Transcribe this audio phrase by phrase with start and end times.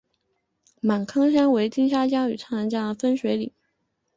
[0.81, 3.53] 芒康山为金沙江与澜沧江的分水岭。